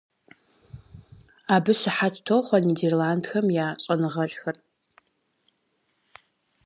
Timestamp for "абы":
1.55-1.71